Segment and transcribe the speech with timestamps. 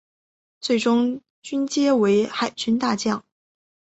[0.61, 3.23] 最终军阶为海军大将。